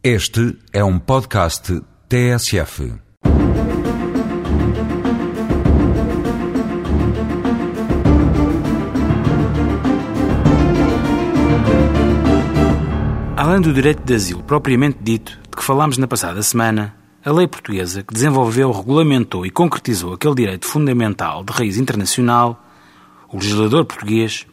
[0.00, 2.94] Este é um podcast TSF.
[13.36, 16.94] Além do direito de asilo propriamente dito, de que falámos na passada semana,
[17.24, 22.64] a lei portuguesa que desenvolveu, regulamentou e concretizou aquele direito fundamental de raiz internacional,
[23.32, 24.46] o legislador português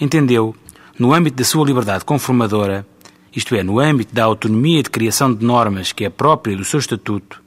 [0.00, 0.56] entendeu,
[0.98, 2.86] no âmbito da sua liberdade conformadora,
[3.34, 6.78] isto é, no âmbito da autonomia de criação de normas que é própria do seu
[6.78, 7.42] estatuto,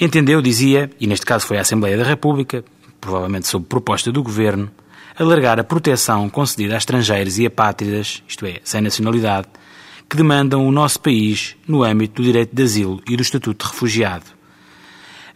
[0.00, 2.64] entendeu, dizia, e neste caso foi a Assembleia da República,
[3.00, 4.70] provavelmente sob proposta do Governo,
[5.18, 9.48] alargar a proteção concedida a estrangeiros e apátridas, isto é, sem nacionalidade,
[10.08, 13.72] que demandam o nosso país no âmbito do direito de asilo e do estatuto de
[13.72, 14.38] refugiado.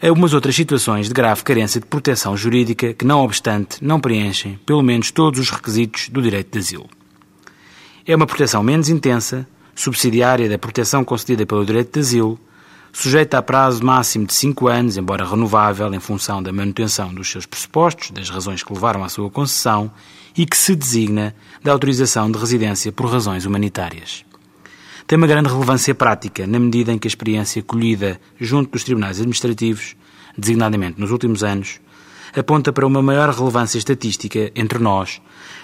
[0.00, 4.58] Há umas outras situações de grave carência de proteção jurídica que, não obstante, não preenchem,
[4.66, 6.88] pelo menos, todos os requisitos do direito de asilo.
[8.04, 12.38] É uma proteção menos intensa, subsidiária da proteção concedida pelo direito de asilo,
[12.92, 17.46] sujeita a prazo máximo de cinco anos, embora renovável em função da manutenção dos seus
[17.46, 19.88] pressupostos, das razões que levaram à sua concessão,
[20.36, 24.24] e que se designa da autorização de residência por razões humanitárias.
[25.06, 29.18] Tem uma grande relevância prática, na medida em que a experiência colhida junto dos tribunais
[29.18, 29.94] administrativos,
[30.36, 31.80] designadamente nos últimos anos,
[32.34, 35.20] aponta para uma maior relevância estatística entre nós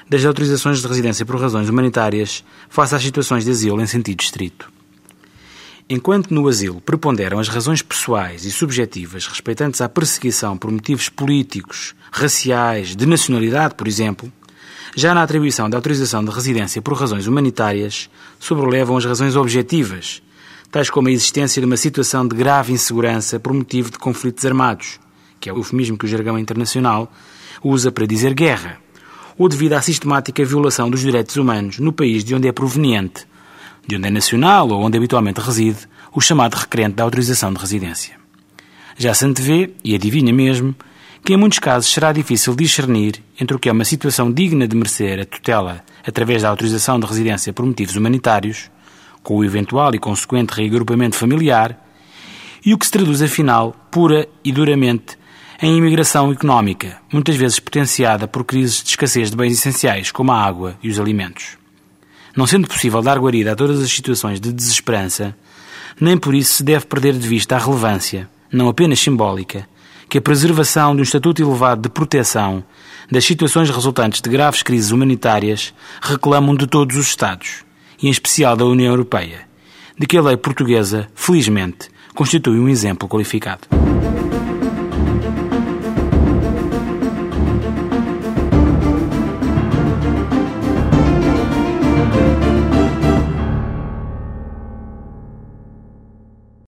[0.08, 4.70] das autorizações de residência por razões humanitárias face às situações de asilo em sentido estrito.
[5.90, 11.94] Enquanto no asilo preponderam as razões pessoais e subjetivas respeitantes à perseguição por motivos políticos,
[12.10, 14.30] raciais, de nacionalidade, por exemplo,
[14.94, 20.22] já na atribuição da autorização de residência por razões humanitárias sobrelevam as razões objetivas,
[20.70, 25.00] tais como a existência de uma situação de grave insegurança por motivo de conflitos armados,
[25.40, 27.12] que é o eufemismo que o jargão internacional
[27.62, 28.78] usa para dizer guerra,
[29.36, 33.26] ou devido à sistemática violação dos direitos humanos no país de onde é proveniente,
[33.86, 38.16] de onde é nacional ou onde habitualmente reside, o chamado requerente da autorização de residência.
[38.96, 40.74] Já se antevê, e adivinha mesmo,
[41.24, 44.74] que em muitos casos será difícil discernir entre o que é uma situação digna de
[44.74, 48.70] merecer a tutela através da autorização de residência por motivos humanitários,
[49.22, 51.78] com o eventual e consequente reagrupamento familiar,
[52.64, 55.17] e o que se traduz afinal, pura e duramente,
[55.60, 60.40] em imigração económica, muitas vezes potenciada por crises de escassez de bens essenciais como a
[60.40, 61.58] água e os alimentos.
[62.36, 65.36] Não sendo possível dar guarida a todas as situações de desesperança,
[66.00, 69.68] nem por isso se deve perder de vista a relevância, não apenas simbólica,
[70.08, 72.62] que a preservação de um estatuto elevado de proteção
[73.10, 77.64] das situações resultantes de graves crises humanitárias reclamam de todos os Estados,
[78.00, 79.40] e em especial da União Europeia,
[79.98, 83.66] de que a lei portuguesa, felizmente, constitui um exemplo qualificado.